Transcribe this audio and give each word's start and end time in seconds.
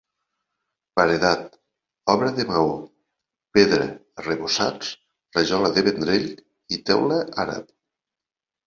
Paredat, 0.99 1.43
obra 2.13 2.31
de 2.39 2.47
maó, 2.53 2.73
pedra, 3.59 3.87
arrebossats, 4.23 4.93
rajola 5.39 5.73
de 5.79 5.87
Vendrell 5.91 6.29
i 6.79 6.83
teula 6.91 7.25
àrab. 7.47 7.75